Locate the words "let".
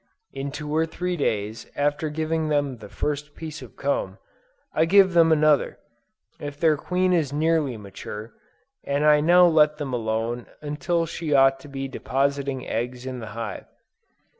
9.45-9.77